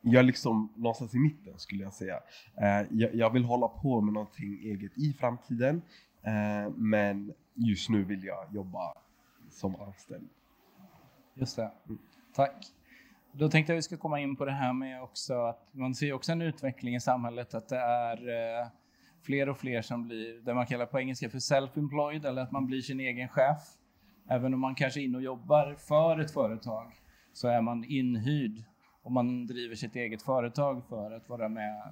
[0.00, 2.20] jag är liksom någonstans i mitten skulle jag säga.
[2.60, 5.82] Eh, jag, jag, vill hålla på med någonting eget i framtiden,
[6.22, 8.94] eh, men just nu vill jag jobba
[9.50, 10.28] som anställd.
[11.34, 11.72] Just det.
[11.86, 11.98] Mm.
[12.34, 12.72] Tack.
[13.32, 16.12] Då tänkte jag vi ska komma in på det här med också att man ser
[16.12, 18.66] också en utveckling i samhället att det är eh,
[19.22, 22.66] fler och fler som blir det man kallar på engelska för self-employed eller att man
[22.66, 23.62] blir sin egen chef.
[24.28, 26.92] Även om man kanske är inne och jobbar för ett företag
[27.32, 28.64] så är man inhyrd
[29.02, 31.82] och man driver sitt eget företag för att vara med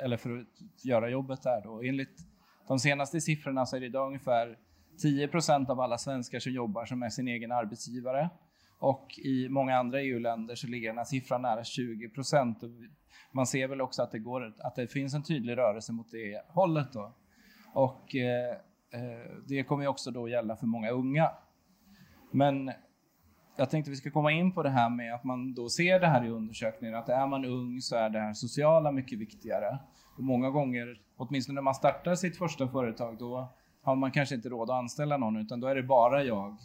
[0.00, 1.82] eller för att göra jobbet där då.
[1.82, 2.26] Enligt
[2.68, 4.58] de senaste siffrorna så är det idag ungefär
[5.02, 8.30] 10 procent av alla svenskar som jobbar som är sin egen arbetsgivare.
[8.78, 12.58] Och i många andra EU-länder så ligger den här siffran nära 20 procent.
[13.32, 16.42] Man ser väl också att det, går, att det finns en tydlig rörelse mot det
[16.48, 16.92] hållet.
[16.92, 17.14] Då.
[17.74, 18.50] Och eh,
[18.90, 21.30] eh, det kommer ju också då gälla för många unga.
[22.30, 22.72] Men
[23.56, 26.06] jag tänkte vi ska komma in på det här med att man då ser det
[26.06, 29.78] här i undersökningen, att är man ung så är det här sociala mycket viktigare.
[30.16, 34.48] Och många gånger, åtminstone när man startar sitt första företag, då har man kanske inte
[34.48, 36.56] råd att anställa någon, utan då är det bara jag.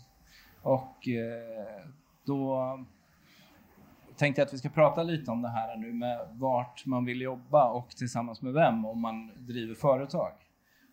[0.61, 1.85] Och eh,
[2.25, 2.59] då
[4.19, 7.21] tänkte jag att vi ska prata lite om det här nu med vart man vill
[7.21, 10.31] jobba och tillsammans med vem om man driver företag.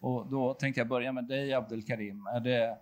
[0.00, 2.26] Och då tänkte jag börja med dig Abdelkarim.
[2.26, 2.78] Är det,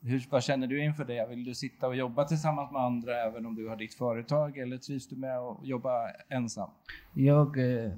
[0.00, 1.28] hur, vad känner du inför det?
[1.28, 4.78] Vill du sitta och jobba tillsammans med andra även om du har ditt företag eller
[4.78, 6.70] trivs du med att jobba ensam?
[7.14, 7.92] Jag eh,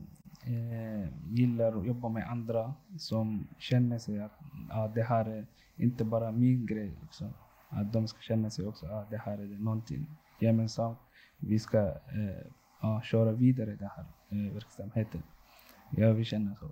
[0.44, 6.04] eh gillar att jobba med andra som känner sig att ja, det här är inte
[6.04, 6.92] bara min grej.
[7.02, 7.32] Liksom.
[7.70, 10.06] Att de ska känna sig också att ah, det här är någonting
[10.38, 10.98] gemensamt.
[11.38, 12.46] Vi ska eh,
[12.80, 15.22] ja, köra vidare den här eh, verksamheten.
[15.90, 16.66] Jag vill känna så.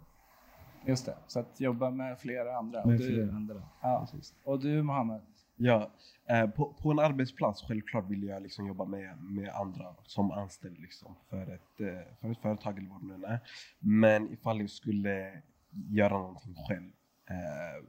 [0.86, 2.86] Just det, så att jobba med flera andra.
[2.86, 3.62] med och, du, flera andra.
[3.82, 4.08] ja.
[4.10, 4.34] Precis.
[4.44, 5.20] och du Mohammed?
[5.60, 5.90] Ja,
[6.26, 10.78] eh, på, på en arbetsplats självklart vill jag liksom jobba med, med andra som anställd
[10.78, 13.40] liksom, för, ett, eh, för ett företag eller vad det nu är.
[13.78, 16.90] Men ifall jag skulle göra någonting själv
[17.30, 17.84] eh,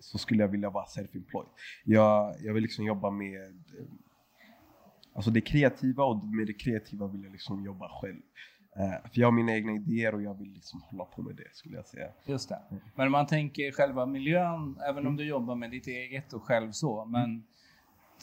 [0.00, 1.48] så skulle jag vilja vara self-employed.
[1.84, 3.86] Jag, jag vill liksom jobba med eh,
[5.14, 8.20] alltså det kreativa och med det kreativa vill jag liksom jobba själv.
[8.76, 11.48] Eh, för jag har mina egna idéer och jag vill liksom hålla på med det
[11.56, 12.08] skulle jag säga.
[12.26, 12.62] Just det.
[12.94, 16.72] Men om man tänker själva miljön, även om du jobbar med ditt eget och själv
[16.72, 17.44] så, men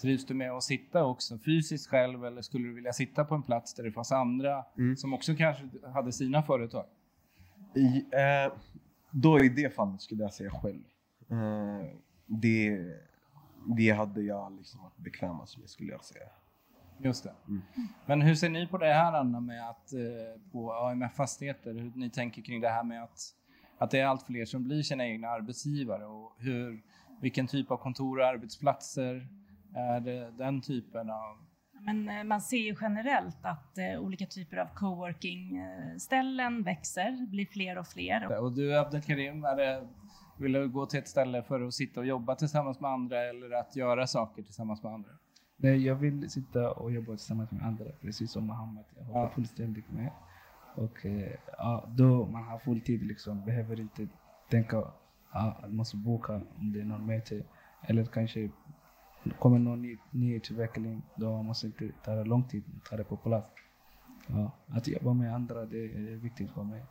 [0.02, 3.44] trivs du med att sitta också fysiskt själv eller skulle du vilja sitta på en
[3.44, 4.96] plats där det fanns andra Mm.
[4.96, 6.86] som också kanske hade sina företag?
[7.76, 8.54] I, eh,
[9.12, 10.84] då i det fallet skulle jag säga själv.
[11.30, 11.88] Eh,
[12.26, 12.94] det,
[13.78, 16.30] det hade jag liksom varit bekvämast med skulle jag säga.
[16.98, 17.34] Just det.
[17.48, 17.62] Mm.
[18.06, 21.92] Men hur ser ni på det här Anna med att eh, på AMF Fastigheter, hur
[21.96, 23.20] ni tänker kring det här med att,
[23.78, 26.84] att det är allt fler som blir sina egna arbetsgivare och hur,
[27.22, 29.28] vilken typ av kontor och arbetsplatser
[29.76, 31.38] är det den typen av
[31.80, 37.78] Men eh, man ser ju generellt att eh, olika typer av coworking-ställen växer, blir fler
[37.78, 38.40] och fler.
[38.42, 39.88] Och du Abdelkarim, är det,
[40.38, 43.52] vill du gå till ett ställe för att sitta och jobba tillsammans med andra eller
[43.60, 45.10] att göra saker tillsammans med andra?
[45.58, 48.84] Nej, jag vill sitta och jobba tillsammans med andra, precis som Mohammed.
[48.98, 49.30] Jag håller Ja.
[49.30, 50.12] fullständigt med.
[50.76, 54.08] Och eh, ja, då man har full tid liksom, behöver inte
[54.50, 54.94] tänka ja,
[55.34, 57.44] att man måste boka om det är någon möte.
[57.82, 58.50] Eller kanske
[59.40, 63.18] kommer någon ny, ny utveckling, då måste inte ta lång tid att ta det på
[63.18, 63.50] plats.
[64.28, 66.84] Ja, att jobba med andra, det är viktigt för mig.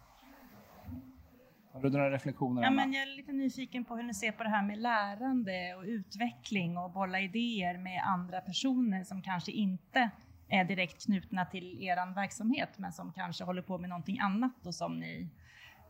[1.74, 2.76] Har du några reflektioner Ja, Anna?
[2.76, 5.82] men jag är lite nyfiken på hur ni ser på det här med lärande och
[5.84, 10.10] utveckling och bolla idéer med andra personer som kanske inte
[10.48, 14.74] är direkt knutna till er verksamhet men som kanske håller på med någonting annat och
[14.74, 15.30] som ni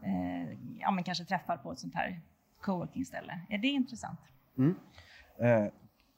[0.03, 2.21] eh, ja, men kanske träffar på ett sånt här
[2.61, 3.41] coworking-ställe.
[3.49, 4.21] Är det intressant?
[4.59, 4.75] Mm.
[5.41, 5.73] Eh,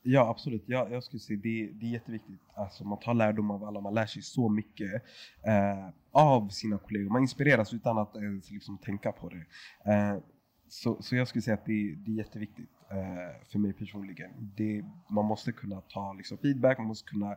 [0.06, 0.64] ja, absolut.
[0.66, 2.40] Ja, jag skulle säga det, det är jätteviktigt.
[2.54, 5.02] Alltså, man tar lärdom av alla, man lär sig så mycket
[5.42, 7.10] eh, av sina kollegor.
[7.10, 9.46] Man inspireras utan att ens liksom, tänka på det.
[9.92, 10.18] Eh,
[10.68, 14.30] så, så jag skulle säga att det, det är jätteviktigt eh, för mig personligen.
[14.56, 17.32] Det, man måste kunna ta liksom, feedback, man måste kunna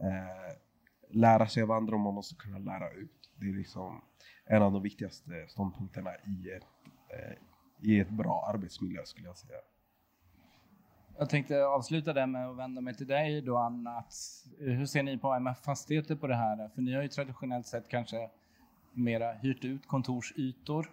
[0.00, 0.56] eh,
[1.10, 3.30] lära sig av andra och man måste kunna lära ut.
[3.36, 4.00] Det är liksom
[4.46, 6.62] en av de viktigaste ståndpunkterna i ett,
[7.08, 7.36] eh,
[7.80, 9.58] i ett bra arbetsmiljö skulle jag säga.
[11.18, 13.90] Jag tänkte avsluta det med att vända mig till dig då Anna.
[13.90, 14.14] Att,
[14.58, 16.68] hur ser ni på AMF Fastigheter på det här?
[16.68, 18.30] För ni har ju traditionellt sett kanske
[18.92, 20.90] mera hyrt ut kontorsytor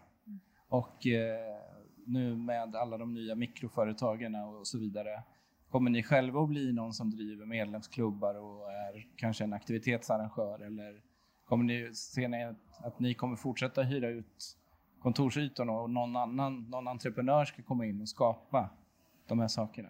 [0.67, 1.57] och eh,
[2.05, 5.23] nu med alla de nya mikroföretagen och så vidare.
[5.69, 11.01] Kommer ni själva att bli någon som driver medlemsklubbar och är kanske en aktivitetsarrangör eller
[11.45, 14.57] kommer ni, ser ni att, att ni kommer fortsätta hyra ut
[14.99, 18.69] kontorsytorna och någon annan, någon entreprenör ska komma in och skapa
[19.27, 19.89] de här sakerna?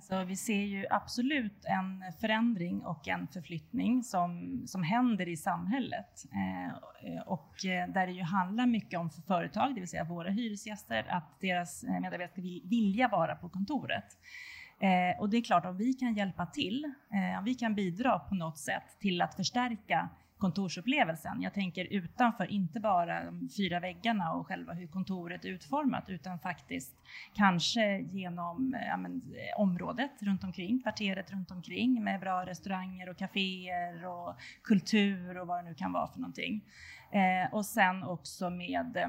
[0.00, 6.24] Alltså, vi ser ju absolut en förändring och en förflyttning som, som händer i samhället.
[6.32, 10.04] Eh, eh och eh, där det ju handlar mycket om för företag, det vill säga
[10.04, 14.18] våra hyresgäster, att deras eh, medarbetare ska vilja vara på kontoret.
[14.80, 18.18] Eh, och det är klart, om vi kan hjälpa till, eh, om vi kan bidra
[18.18, 20.08] på något sätt till att förstärka
[20.40, 21.42] kontorsupplevelsen.
[21.42, 26.38] Jag tänker utanför, inte bara de fyra väggarna och själva hur kontoret är utformat, utan
[26.38, 26.96] faktiskt
[27.34, 33.08] kanske genom eh, ja, men, eh, området runt omkring, kvarteret runt omkring med bra restauranger
[33.08, 36.64] och kaféer och kultur och vad det nu kan vara för någonting.
[37.12, 39.08] Eh, och sen också med eh,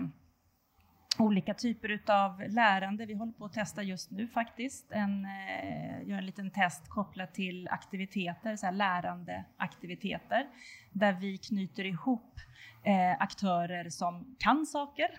[1.18, 3.06] olika typer utav lärande.
[3.06, 7.34] Vi håller på att testa just nu faktiskt, en, eh, gör en liten test kopplat
[7.34, 10.48] till aktiviteter, så här lärande aktiviteter,
[10.92, 12.40] där vi knyter ihop
[12.84, 15.10] eh, aktörer som kan saker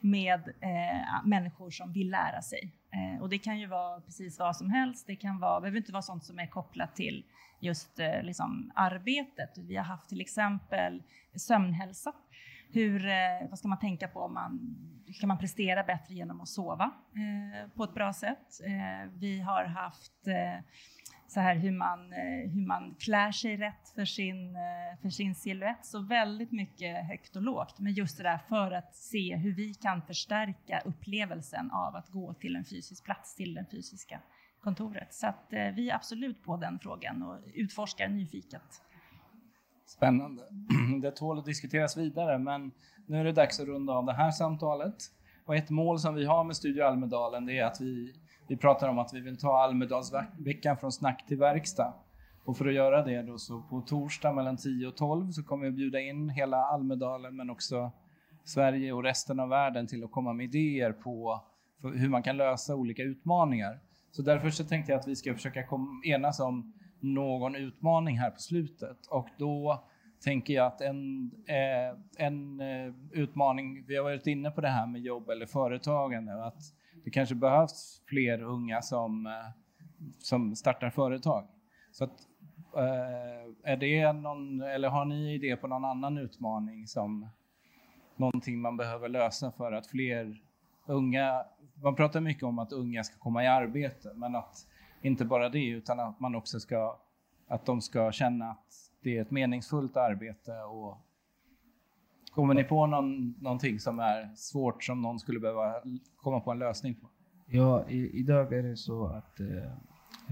[0.00, 2.72] med eh, människor som vill lära sig.
[2.92, 5.06] Eh, och det kan ju vara precis vad som helst.
[5.06, 7.24] Det kan vara, behöver inte vara sånt som är kopplat till
[7.60, 9.58] just eh, liksom arbetet.
[9.58, 11.02] Vi har haft till exempel
[11.34, 12.12] sömnhälsa.
[12.72, 14.76] Hur, eh, vad ska man tänka på om man
[15.20, 18.60] kan man prestera bättre genom att sova eh, på ett bra sätt?
[18.64, 20.64] Eh, vi har haft eh,
[21.28, 25.34] så här hur man, eh, hur man klär sig rätt för sin, eh, för sin
[25.34, 25.86] silhuett.
[25.86, 27.78] Så väldigt mycket högt och lågt.
[27.78, 32.34] Men just det där för att se hur vi kan förstärka upplevelsen av att gå
[32.34, 34.20] till en fysisk plats, till det fysiska
[34.60, 35.14] kontoret.
[35.14, 38.82] Så att vi är absolut på den frågan och utforskar nyfiket.
[39.86, 40.42] Spännande.
[41.02, 42.72] Det tål att diskuteras vidare, men
[43.06, 44.94] nu är det dags att runda av det här samtalet.
[45.44, 48.14] Och ett mål som vi har med Studio Almedalen det är att vi,
[48.48, 51.94] vi pratar om att vi vill ta Almedalsveckan från snack till verkstad.
[52.44, 55.64] Och för att göra det då så på torsdag mellan 10 och 12 så kommer
[55.64, 57.92] vi bjuda in hela Almedalen men också
[58.44, 61.44] Sverige och resten av världen till att komma med idéer på
[61.82, 63.80] hur man kan lösa olika utmaningar.
[64.10, 65.64] Så därför så tänkte jag att vi ska försöka
[66.04, 69.84] enas om någon utmaning här på slutet och då
[70.20, 74.86] tänker jag att en, eh, en eh, utmaning, vi har varit inne på det här
[74.86, 76.62] med jobb eller företagande, att
[77.04, 79.32] det kanske behövs fler unga som, eh,
[80.18, 81.46] som startar företag.
[81.92, 82.20] Så att,
[82.76, 87.28] eh, är det någon, eller har ni idé på någon annan utmaning som
[88.16, 90.42] någonting man behöver lösa för att fler
[90.86, 91.44] unga,
[91.82, 94.66] man pratar mycket om att unga ska komma i arbete, men att
[95.02, 96.98] inte bara det utan att man också ska,
[97.48, 100.98] att de ska känna att det är ett meningsfullt arbete och
[102.30, 105.74] kommer ni på någon, någonting som är svårt som någon skulle behöva
[106.16, 107.08] komma på en lösning på?
[107.46, 109.66] Ja, i, idag är det så att eh,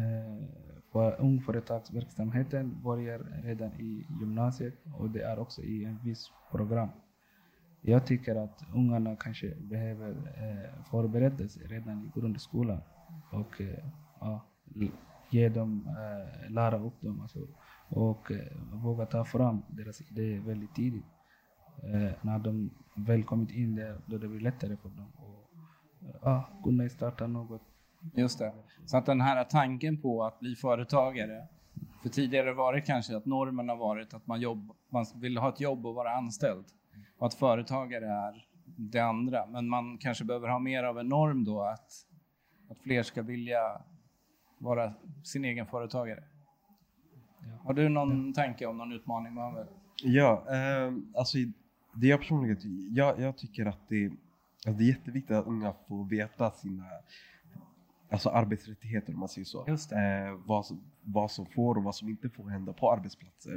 [0.05, 6.89] eh för ungföretagsverksamheten börjar redan i gymnasiet och det är också i en viss program.
[7.81, 12.81] Jag tycker att ungarna kanske behöver eh, förberedas redan i grundskolan
[13.31, 13.85] och eh,
[14.21, 14.41] ja,
[15.35, 17.39] ge dem, äh, lära upp dem alltså,
[17.89, 18.39] och äh,
[18.73, 21.05] våga ta fram deras idéer väldigt tidigt.
[21.83, 25.13] Äh, när de väl kommit in där, då det blir lättare för dem
[26.23, 27.63] att äh, kunna starta något.
[28.15, 28.53] Just det.
[28.87, 31.49] Så att den här tanken på att bli företagare,
[32.03, 35.49] för tidigare var det kanske att normen har varit att man, jobb, man vill ha
[35.49, 36.65] ett jobb och vara anställd
[37.19, 39.47] och att företagare är det andra.
[39.47, 41.91] Men man kanske behöver ha mer av en norm då att,
[42.71, 43.83] att fler ska vilja
[44.59, 44.93] vara
[45.23, 46.23] sin egen företagare.
[47.41, 47.49] Ja.
[47.63, 48.43] Har du någon ja.
[48.43, 49.67] tanke om någon utmaning Mohammed?
[50.03, 51.39] Ja, eh, alltså
[51.95, 54.07] det jag personligen jag, jag tycker att det,
[54.67, 56.85] att det är jätteviktigt att unga får veta sina
[58.11, 59.67] alltså arbetsrättigheter om man säger så.
[59.67, 63.57] Eh, vad, som, vad som får och vad som inte får hända på arbetsplatser.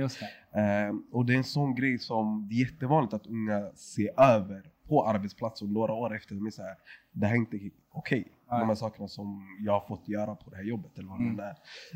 [0.52, 4.72] Eh, och det är en sån grej som det är jättevanligt att unga ser över
[4.88, 6.36] på arbetsplatser några år efter.
[6.36, 6.76] De är så här,
[7.12, 7.58] det här är inte
[7.92, 8.20] okej.
[8.20, 8.60] Okay.
[8.60, 11.36] De här sakerna som jag har fått göra på det här jobbet eller vad mm.
[11.36, 11.56] det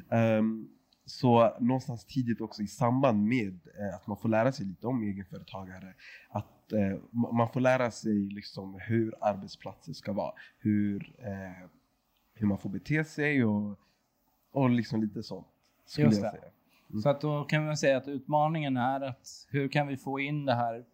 [0.10, 0.38] är.
[0.38, 0.70] Um,
[1.06, 5.04] så någonstans tidigt också i samband med eh, att man får lära sig lite om
[5.04, 5.94] egenföretagare,
[6.30, 11.68] att eh, man får lära sig liksom hur arbetsplatser ska vara, hur, eh,
[12.34, 13.80] hur man får bete sig och,
[14.52, 15.48] och liksom lite sånt.
[15.86, 16.44] Skulle Just jag säga.
[16.89, 17.02] Mm.
[17.02, 20.46] Så att då kan man säga att utmaningen är att hur kan vi få in
[20.46, 20.86] det här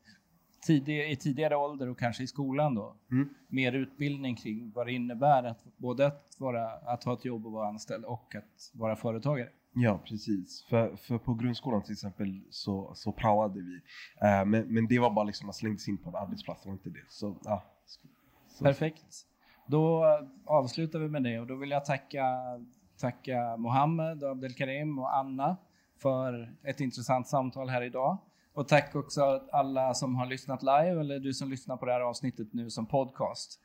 [0.67, 2.95] tidig, i tidigare ålder och kanske i skolan då.
[3.11, 3.29] Mm.
[3.47, 7.51] Mer utbildning kring vad det innebär att både att, vara, att ha ett jobb och
[7.51, 9.49] vara anställd och att vara företagare.
[9.73, 10.65] Ja, precis.
[10.69, 13.75] För, för på grundskolan till exempel så, så praoade vi.
[14.27, 16.73] Uh, men, men det var bara liksom, man slängdes in på en arbetsplats, det var
[16.73, 17.05] inte det.
[17.09, 17.61] Så, uh,
[18.47, 18.63] så.
[18.63, 19.25] Perfekt.
[19.67, 20.05] Då
[20.45, 22.25] avslutar vi med det och då vill jag tacka,
[22.97, 25.57] tacka Mohammed, Abdelkarim och Anna
[26.01, 28.17] för ett intressant samtal här idag.
[28.57, 32.01] Och tack också alla som har lyssnat live eller du som lyssnar på det här
[32.01, 33.59] avsnittet nu som podcast.